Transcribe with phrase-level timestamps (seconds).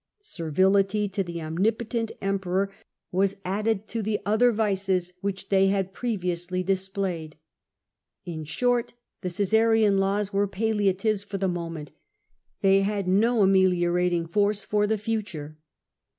[0.23, 2.71] Servility to the omnipotent Emperor
[3.11, 7.37] was added to C^SAE 336 the other vices which they had previously displayed.
[8.25, 11.97] In short, the Caesarian laws were palliatives for the moment 5
[12.61, 15.59] they had no ameliorating force for the future.